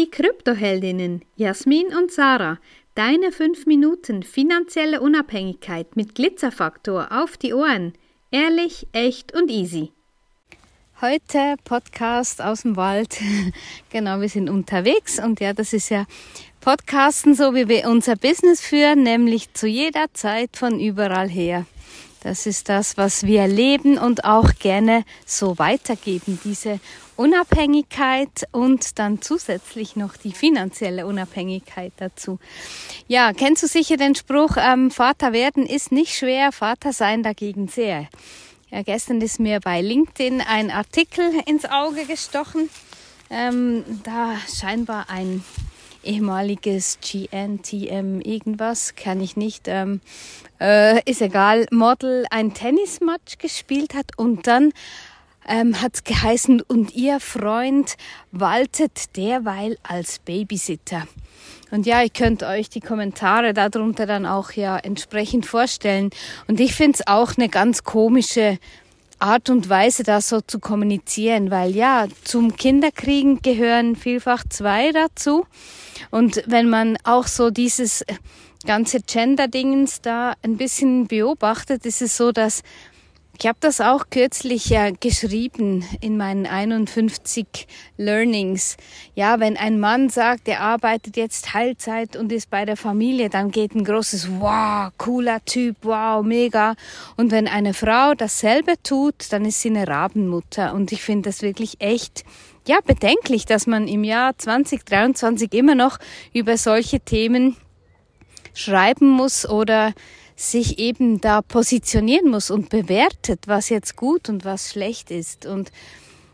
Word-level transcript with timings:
Die 0.00 0.10
Kryptoheldinnen 0.10 1.26
Jasmin 1.36 1.88
und 1.88 2.10
Sarah, 2.10 2.58
deine 2.94 3.32
5 3.32 3.66
Minuten 3.66 4.22
finanzielle 4.22 5.02
Unabhängigkeit 5.02 5.94
mit 5.94 6.14
Glitzerfaktor 6.14 7.08
auf 7.10 7.36
die 7.36 7.52
Ohren. 7.52 7.92
Ehrlich, 8.30 8.86
echt 8.92 9.34
und 9.34 9.50
easy. 9.50 9.92
Heute 11.02 11.56
Podcast 11.64 12.40
aus 12.40 12.62
dem 12.62 12.76
Wald. 12.76 13.18
genau, 13.90 14.22
wir 14.22 14.30
sind 14.30 14.48
unterwegs 14.48 15.22
und 15.22 15.38
ja, 15.38 15.52
das 15.52 15.74
ist 15.74 15.90
ja 15.90 16.06
Podcasten, 16.62 17.34
so 17.34 17.54
wie 17.54 17.68
wir 17.68 17.86
unser 17.86 18.16
Business 18.16 18.62
führen, 18.62 19.02
nämlich 19.02 19.52
zu 19.52 19.66
jeder 19.66 20.06
Zeit 20.14 20.56
von 20.56 20.80
überall 20.80 21.28
her. 21.28 21.66
Das 22.22 22.46
ist 22.46 22.68
das, 22.68 22.96
was 22.96 23.24
wir 23.24 23.46
leben 23.46 23.96
und 23.96 24.24
auch 24.24 24.50
gerne 24.58 25.04
so 25.24 25.58
weitergeben, 25.58 26.38
diese 26.44 26.78
Unabhängigkeit 27.16 28.46
und 28.52 28.98
dann 28.98 29.22
zusätzlich 29.22 29.96
noch 29.96 30.16
die 30.16 30.32
finanzielle 30.32 31.06
Unabhängigkeit 31.06 31.92
dazu. 31.96 32.38
Ja, 33.08 33.32
kennst 33.32 33.62
du 33.62 33.66
sicher 33.66 33.96
den 33.96 34.14
Spruch, 34.14 34.56
ähm, 34.56 34.90
Vater 34.90 35.32
werden 35.32 35.66
ist 35.66 35.92
nicht 35.92 36.14
schwer, 36.14 36.52
Vater 36.52 36.92
sein 36.92 37.22
dagegen 37.22 37.68
sehr. 37.68 38.08
Ja, 38.70 38.82
gestern 38.82 39.20
ist 39.20 39.40
mir 39.40 39.60
bei 39.60 39.80
LinkedIn 39.80 40.40
ein 40.40 40.70
Artikel 40.70 41.24
ins 41.46 41.64
Auge 41.64 42.04
gestochen, 42.04 42.70
ähm, 43.28 43.84
da 44.04 44.36
scheinbar 44.48 45.10
ein 45.10 45.44
ehemaliges 46.02 46.98
GNTM 47.00 48.20
irgendwas, 48.20 48.94
kann 48.94 49.20
ich 49.20 49.36
nicht, 49.36 49.68
ähm, 49.68 50.00
äh, 50.60 51.02
ist 51.08 51.22
egal, 51.22 51.66
Model 51.70 52.24
ein 52.30 52.54
Tennismatch 52.54 53.38
gespielt 53.38 53.94
hat 53.94 54.16
und 54.16 54.46
dann 54.46 54.72
ähm, 55.48 55.80
hat 55.80 56.04
geheißen, 56.04 56.60
und 56.62 56.94
ihr 56.94 57.20
Freund 57.20 57.96
waltet 58.30 59.16
derweil 59.16 59.78
als 59.82 60.18
Babysitter. 60.20 61.06
Und 61.70 61.86
ja, 61.86 62.02
ihr 62.02 62.10
könnt 62.10 62.42
euch 62.42 62.68
die 62.68 62.80
Kommentare 62.80 63.54
darunter 63.54 64.06
dann 64.06 64.26
auch 64.26 64.52
ja 64.52 64.76
entsprechend 64.76 65.46
vorstellen. 65.46 66.10
Und 66.48 66.58
ich 66.58 66.74
finde 66.74 66.98
es 66.98 67.06
auch 67.06 67.36
eine 67.36 67.48
ganz 67.48 67.84
komische 67.84 68.58
Art 69.20 69.50
und 69.50 69.68
Weise, 69.68 70.02
das 70.02 70.28
so 70.28 70.40
zu 70.40 70.58
kommunizieren, 70.58 71.50
weil 71.50 71.76
ja, 71.76 72.06
zum 72.24 72.56
Kinderkriegen 72.56 73.42
gehören 73.42 73.94
vielfach 73.94 74.44
zwei 74.48 74.92
dazu. 74.92 75.46
Und 76.10 76.42
wenn 76.46 76.68
man 76.68 76.96
auch 77.04 77.26
so 77.26 77.50
dieses 77.50 78.04
ganze 78.66 79.00
Gender-Dingens 79.00 80.00
da 80.00 80.34
ein 80.42 80.56
bisschen 80.56 81.06
beobachtet, 81.06 81.86
ist 81.86 82.02
es 82.02 82.16
so, 82.16 82.32
dass 82.32 82.62
ich 83.40 83.46
habe 83.46 83.58
das 83.60 83.80
auch 83.80 84.10
kürzlich 84.10 84.66
ja 84.66 84.90
geschrieben 84.90 85.82
in 86.02 86.18
meinen 86.18 86.44
51 86.44 87.46
Learnings. 87.96 88.76
Ja, 89.14 89.40
wenn 89.40 89.56
ein 89.56 89.80
Mann 89.80 90.10
sagt, 90.10 90.46
er 90.46 90.60
arbeitet 90.60 91.16
jetzt 91.16 91.46
Teilzeit 91.46 92.16
und 92.16 92.32
ist 92.32 92.50
bei 92.50 92.66
der 92.66 92.76
Familie, 92.76 93.30
dann 93.30 93.50
geht 93.50 93.74
ein 93.74 93.84
großes 93.84 94.28
Wow, 94.40 94.92
cooler 94.98 95.42
Typ, 95.46 95.76
wow, 95.80 96.22
mega. 96.22 96.74
Und 97.16 97.30
wenn 97.30 97.48
eine 97.48 97.72
Frau 97.72 98.12
dasselbe 98.14 98.74
tut, 98.82 99.32
dann 99.32 99.46
ist 99.46 99.62
sie 99.62 99.70
eine 99.70 99.88
Rabenmutter. 99.88 100.74
Und 100.74 100.92
ich 100.92 101.02
finde 101.02 101.30
das 101.30 101.40
wirklich 101.40 101.80
echt 101.80 102.24
ja 102.68 102.80
bedenklich, 102.84 103.46
dass 103.46 103.66
man 103.66 103.88
im 103.88 104.04
Jahr 104.04 104.36
2023 104.36 105.54
immer 105.54 105.74
noch 105.74 105.98
über 106.34 106.58
solche 106.58 107.00
Themen 107.00 107.56
schreiben 108.54 109.08
muss 109.08 109.48
oder 109.48 109.92
sich 110.36 110.78
eben 110.78 111.20
da 111.20 111.42
positionieren 111.42 112.30
muss 112.30 112.50
und 112.50 112.70
bewertet, 112.70 113.40
was 113.46 113.68
jetzt 113.68 113.96
gut 113.96 114.28
und 114.28 114.44
was 114.44 114.70
schlecht 114.70 115.10
ist. 115.10 115.44
Und 115.44 115.70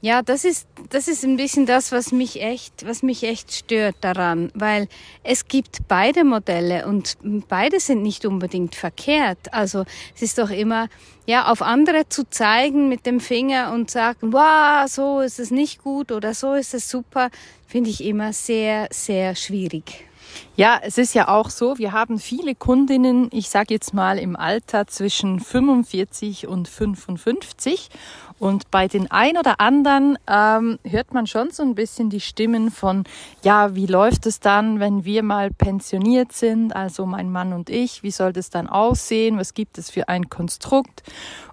ja, 0.00 0.22
das 0.22 0.44
ist, 0.44 0.68
das 0.90 1.08
ist 1.08 1.24
ein 1.24 1.36
bisschen 1.36 1.66
das, 1.66 1.90
was 1.90 2.12
mich 2.12 2.40
echt, 2.40 2.86
was 2.86 3.02
mich 3.02 3.24
echt 3.24 3.52
stört 3.52 3.96
daran, 4.00 4.52
weil 4.54 4.86
es 5.24 5.48
gibt 5.48 5.88
beide 5.88 6.22
Modelle 6.22 6.86
und 6.86 7.16
beide 7.48 7.80
sind 7.80 8.02
nicht 8.02 8.24
unbedingt 8.24 8.76
verkehrt. 8.76 9.52
Also 9.52 9.84
es 10.14 10.22
ist 10.22 10.38
doch 10.38 10.50
immer, 10.50 10.88
ja, 11.26 11.50
auf 11.50 11.62
andere 11.62 12.08
zu 12.08 12.30
zeigen 12.30 12.88
mit 12.88 13.06
dem 13.06 13.18
Finger 13.18 13.72
und 13.72 13.90
sagen, 13.90 14.32
wow, 14.32 14.88
so 14.88 15.20
ist 15.20 15.40
es 15.40 15.50
nicht 15.50 15.82
gut 15.82 16.12
oder 16.12 16.32
so 16.32 16.54
ist 16.54 16.74
es 16.74 16.88
super, 16.88 17.30
finde 17.66 17.90
ich 17.90 18.04
immer 18.04 18.32
sehr, 18.32 18.86
sehr 18.92 19.34
schwierig. 19.34 20.07
Ja, 20.56 20.80
es 20.82 20.98
ist 20.98 21.14
ja 21.14 21.28
auch 21.28 21.50
so, 21.50 21.78
wir 21.78 21.92
haben 21.92 22.18
viele 22.18 22.54
Kundinnen, 22.54 23.28
ich 23.32 23.48
sage 23.48 23.74
jetzt 23.74 23.94
mal 23.94 24.18
im 24.18 24.34
Alter 24.34 24.86
zwischen 24.86 25.38
45 25.38 26.48
und 26.48 26.68
55 26.68 27.90
und 28.38 28.70
bei 28.70 28.88
den 28.88 29.10
ein 29.10 29.36
oder 29.36 29.60
anderen 29.60 30.18
ähm, 30.28 30.78
hört 30.84 31.12
man 31.12 31.26
schon 31.26 31.50
so 31.50 31.62
ein 31.62 31.74
bisschen 31.74 32.10
die 32.10 32.20
Stimmen 32.20 32.70
von, 32.70 33.04
ja, 33.42 33.74
wie 33.74 33.86
läuft 33.86 34.26
es 34.26 34.40
dann, 34.40 34.80
wenn 34.80 35.04
wir 35.04 35.22
mal 35.22 35.50
pensioniert 35.50 36.32
sind, 36.32 36.74
also 36.74 37.06
mein 37.06 37.30
Mann 37.30 37.52
und 37.52 37.70
ich, 37.70 38.02
wie 38.02 38.10
soll 38.10 38.32
das 38.32 38.50
dann 38.50 38.68
aussehen, 38.68 39.38
was 39.38 39.54
gibt 39.54 39.78
es 39.78 39.90
für 39.90 40.08
ein 40.08 40.28
Konstrukt? 40.28 41.02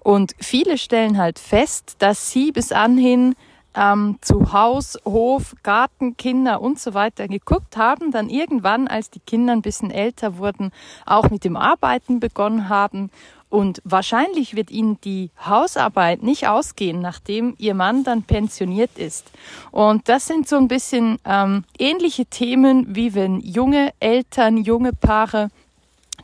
Und 0.00 0.34
viele 0.40 0.76
stellen 0.76 1.18
halt 1.18 1.38
fest, 1.38 1.96
dass 1.98 2.30
sie 2.30 2.52
bis 2.52 2.72
anhin 2.72 3.34
ähm, 3.74 4.18
zu 4.20 4.52
Haus, 4.52 4.98
Hof, 5.04 5.54
Garten, 5.62 6.16
Kinder 6.16 6.60
und 6.60 6.78
so 6.78 6.94
weiter 6.94 7.28
geguckt 7.28 7.76
haben, 7.76 8.10
dann 8.10 8.28
irgendwann, 8.28 8.88
als 8.88 9.10
die 9.10 9.20
Kinder 9.20 9.52
ein 9.52 9.62
bisschen 9.62 9.90
älter 9.90 10.38
wurden, 10.38 10.72
auch 11.06 11.30
mit 11.30 11.44
dem 11.44 11.56
Arbeiten 11.56 12.20
begonnen 12.20 12.68
haben. 12.68 13.10
Und 13.54 13.80
wahrscheinlich 13.84 14.56
wird 14.56 14.72
ihnen 14.72 15.00
die 15.02 15.30
Hausarbeit 15.46 16.24
nicht 16.24 16.48
ausgehen, 16.48 17.00
nachdem 17.00 17.54
ihr 17.58 17.74
Mann 17.74 18.02
dann 18.02 18.24
pensioniert 18.24 18.98
ist. 18.98 19.30
Und 19.70 20.08
das 20.08 20.26
sind 20.26 20.48
so 20.48 20.56
ein 20.56 20.66
bisschen 20.66 21.20
ähm, 21.24 21.62
ähnliche 21.78 22.26
Themen, 22.26 22.96
wie 22.96 23.14
wenn 23.14 23.38
junge 23.38 23.92
Eltern, 24.00 24.56
junge 24.56 24.92
Paare 24.92 25.50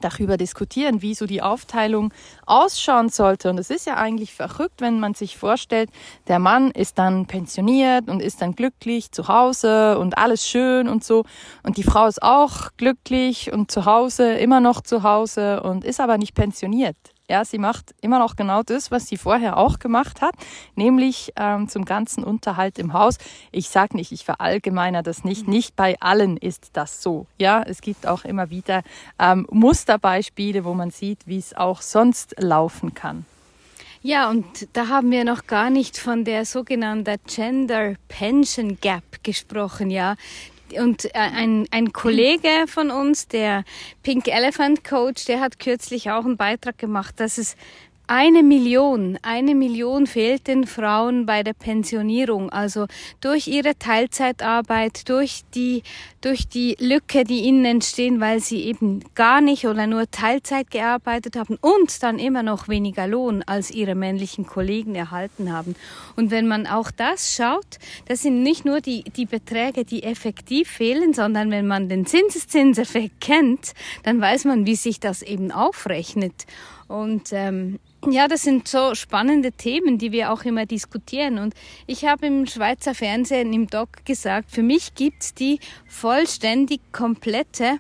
darüber 0.00 0.36
diskutieren, 0.36 1.02
wie 1.02 1.14
so 1.14 1.26
die 1.26 1.42
Aufteilung 1.42 2.12
ausschauen 2.46 3.08
sollte. 3.08 3.50
Und 3.50 3.58
es 3.58 3.70
ist 3.70 3.86
ja 3.86 3.96
eigentlich 3.96 4.34
verrückt, 4.34 4.80
wenn 4.80 5.00
man 5.00 5.14
sich 5.14 5.36
vorstellt, 5.36 5.90
der 6.28 6.38
Mann 6.38 6.70
ist 6.70 6.98
dann 6.98 7.26
pensioniert 7.26 8.08
und 8.08 8.20
ist 8.20 8.42
dann 8.42 8.54
glücklich 8.54 9.12
zu 9.12 9.28
Hause 9.28 9.98
und 9.98 10.18
alles 10.18 10.46
schön 10.46 10.88
und 10.88 11.04
so. 11.04 11.24
Und 11.62 11.76
die 11.76 11.82
Frau 11.82 12.06
ist 12.06 12.22
auch 12.22 12.70
glücklich 12.76 13.52
und 13.52 13.70
zu 13.70 13.84
Hause, 13.84 14.32
immer 14.34 14.60
noch 14.60 14.80
zu 14.80 15.02
Hause 15.02 15.62
und 15.62 15.84
ist 15.84 16.00
aber 16.00 16.18
nicht 16.18 16.34
pensioniert. 16.34 16.96
Ja, 17.30 17.44
sie 17.44 17.58
macht 17.58 17.94
immer 18.00 18.18
noch 18.18 18.34
genau 18.34 18.64
das, 18.64 18.90
was 18.90 19.06
sie 19.06 19.16
vorher 19.16 19.56
auch 19.56 19.78
gemacht 19.78 20.20
hat, 20.20 20.34
nämlich 20.74 21.32
ähm, 21.36 21.68
zum 21.68 21.84
ganzen 21.84 22.24
Unterhalt 22.24 22.76
im 22.76 22.92
Haus. 22.92 23.18
Ich 23.52 23.68
sage 23.68 23.96
nicht, 23.96 24.10
ich 24.10 24.24
verallgemeiner 24.24 25.04
das 25.04 25.22
nicht. 25.22 25.46
Nicht 25.46 25.76
bei 25.76 25.94
allen 26.00 26.36
ist 26.36 26.70
das 26.72 27.00
so. 27.00 27.28
Ja, 27.38 27.62
es 27.62 27.82
gibt 27.82 28.04
auch 28.04 28.24
immer 28.24 28.50
wieder 28.50 28.82
ähm, 29.20 29.46
Musterbeispiele, 29.48 30.64
wo 30.64 30.74
man 30.74 30.90
sieht, 30.90 31.20
wie 31.28 31.38
es 31.38 31.56
auch 31.56 31.82
sonst 31.82 32.34
laufen 32.36 32.94
kann. 32.94 33.24
Ja, 34.02 34.28
und 34.28 34.68
da 34.72 34.88
haben 34.88 35.12
wir 35.12 35.24
noch 35.24 35.46
gar 35.46 35.70
nicht 35.70 35.98
von 35.98 36.24
der 36.24 36.44
sogenannten 36.44 37.16
Gender 37.28 37.94
Pension 38.08 38.78
Gap 38.80 39.22
gesprochen, 39.22 39.88
ja, 39.90 40.16
und 40.78 41.06
äh, 41.06 41.10
ein, 41.14 41.66
ein 41.70 41.92
Kollege 41.92 42.66
von 42.66 42.90
uns, 42.90 43.28
der 43.28 43.64
Pink 44.02 44.28
Elephant 44.28 44.84
Coach, 44.84 45.24
der 45.24 45.40
hat 45.40 45.58
kürzlich 45.58 46.10
auch 46.10 46.24
einen 46.24 46.36
Beitrag 46.36 46.78
gemacht, 46.78 47.18
dass 47.18 47.38
es 47.38 47.56
eine 48.10 48.42
Million, 48.42 49.20
eine 49.22 49.54
Million 49.54 50.08
fehlt 50.08 50.48
den 50.48 50.66
Frauen 50.66 51.26
bei 51.26 51.44
der 51.44 51.52
Pensionierung. 51.52 52.50
Also 52.50 52.88
durch 53.20 53.46
ihre 53.46 53.78
Teilzeitarbeit, 53.78 55.08
durch 55.08 55.42
die, 55.54 55.84
durch 56.20 56.48
die 56.48 56.76
Lücke, 56.80 57.22
die 57.22 57.42
ihnen 57.42 57.64
entstehen, 57.64 58.18
weil 58.18 58.40
sie 58.40 58.64
eben 58.64 59.04
gar 59.14 59.40
nicht 59.40 59.64
oder 59.68 59.86
nur 59.86 60.10
Teilzeit 60.10 60.72
gearbeitet 60.72 61.36
haben 61.36 61.56
und 61.60 62.02
dann 62.02 62.18
immer 62.18 62.42
noch 62.42 62.66
weniger 62.66 63.06
Lohn 63.06 63.44
als 63.44 63.70
ihre 63.70 63.94
männlichen 63.94 64.44
Kollegen 64.44 64.96
erhalten 64.96 65.52
haben. 65.52 65.76
Und 66.16 66.32
wenn 66.32 66.48
man 66.48 66.66
auch 66.66 66.90
das 66.90 67.32
schaut, 67.32 67.78
das 68.08 68.22
sind 68.22 68.42
nicht 68.42 68.64
nur 68.64 68.80
die, 68.80 69.04
die 69.04 69.26
Beträge, 69.26 69.84
die 69.84 70.02
effektiv 70.02 70.68
fehlen, 70.68 71.14
sondern 71.14 71.52
wenn 71.52 71.68
man 71.68 71.88
den 71.88 72.06
Zinseszinseffekt 72.06 73.20
kennt, 73.20 73.72
dann 74.02 74.20
weiß 74.20 74.46
man, 74.46 74.66
wie 74.66 74.74
sich 74.74 74.98
das 74.98 75.22
eben 75.22 75.52
aufrechnet. 75.52 76.46
Und 76.90 77.32
ähm, 77.32 77.78
ja, 78.10 78.26
das 78.26 78.42
sind 78.42 78.66
so 78.66 78.96
spannende 78.96 79.52
Themen, 79.52 79.96
die 79.96 80.10
wir 80.10 80.32
auch 80.32 80.42
immer 80.42 80.66
diskutieren. 80.66 81.38
Und 81.38 81.54
ich 81.86 82.04
habe 82.04 82.26
im 82.26 82.46
Schweizer 82.46 82.96
Fernsehen 82.96 83.52
im 83.52 83.68
Doc 83.68 84.04
gesagt, 84.04 84.50
für 84.50 84.64
mich 84.64 84.96
gibt's 84.96 85.32
die 85.32 85.60
vollständig 85.86 86.80
komplette 86.90 87.78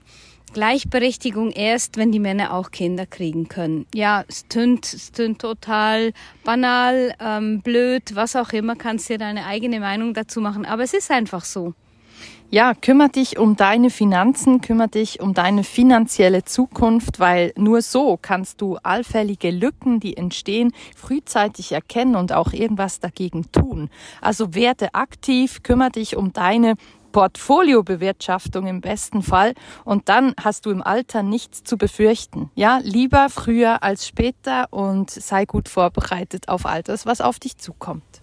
Gleichberechtigung 0.52 1.50
erst, 1.50 1.96
wenn 1.96 2.12
die 2.12 2.20
Männer 2.20 2.54
auch 2.54 2.70
Kinder 2.70 3.04
kriegen 3.04 3.48
können. 3.48 3.86
Ja, 3.94 4.24
es 4.28 4.46
tönt, 4.46 4.84
es 4.84 5.10
tönt 5.10 5.40
total 5.40 6.12
banal, 6.44 7.12
ähm, 7.18 7.62
blöd, 7.62 8.14
was 8.14 8.36
auch 8.36 8.52
immer, 8.52 8.76
kannst 8.76 9.08
dir 9.08 9.18
deine 9.18 9.44
eigene 9.44 9.80
Meinung 9.80 10.14
dazu 10.14 10.40
machen. 10.40 10.64
Aber 10.64 10.84
es 10.84 10.94
ist 10.94 11.10
einfach 11.10 11.44
so. 11.44 11.74
Ja, 12.52 12.74
kümmere 12.74 13.10
dich 13.10 13.38
um 13.38 13.54
deine 13.54 13.90
Finanzen, 13.90 14.60
kümmere 14.60 14.88
dich 14.88 15.20
um 15.20 15.34
deine 15.34 15.62
finanzielle 15.62 16.44
Zukunft, 16.44 17.20
weil 17.20 17.52
nur 17.56 17.80
so 17.80 18.18
kannst 18.20 18.60
du 18.60 18.76
allfällige 18.82 19.52
Lücken, 19.52 20.00
die 20.00 20.16
entstehen, 20.16 20.72
frühzeitig 20.96 21.70
erkennen 21.70 22.16
und 22.16 22.32
auch 22.32 22.52
irgendwas 22.52 22.98
dagegen 22.98 23.52
tun. 23.52 23.88
Also 24.20 24.52
werde 24.52 24.94
aktiv, 24.94 25.62
kümmere 25.62 25.90
dich 25.90 26.16
um 26.16 26.32
deine 26.32 26.74
Portfoliobewirtschaftung 27.12 28.66
im 28.66 28.80
besten 28.80 29.22
Fall 29.22 29.54
und 29.84 30.08
dann 30.08 30.34
hast 30.42 30.66
du 30.66 30.70
im 30.70 30.82
Alter 30.82 31.22
nichts 31.22 31.62
zu 31.62 31.78
befürchten. 31.78 32.50
Ja, 32.56 32.80
lieber 32.82 33.28
früher 33.30 33.84
als 33.84 34.08
später 34.08 34.66
und 34.72 35.08
sei 35.08 35.44
gut 35.44 35.68
vorbereitet 35.68 36.48
auf 36.48 36.66
all 36.66 36.82
das, 36.82 37.06
was 37.06 37.20
auf 37.20 37.38
dich 37.38 37.58
zukommt. 37.58 38.22